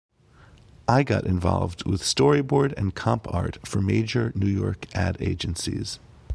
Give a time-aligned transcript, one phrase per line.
[0.87, 5.99] I got involved with storyboard and comp art for major New York ad agencies.